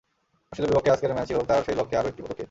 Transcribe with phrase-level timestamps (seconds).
[0.51, 2.39] অস্ট্রেলিয়ার বিপক্ষে আজকের ম্যাচই হোক তাঁর সেই লক্ষ্যে আরও একটি পদক্ষেপ।